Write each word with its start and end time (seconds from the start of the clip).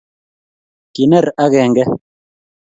Kiner 0.93 1.25
agenge 1.45 1.85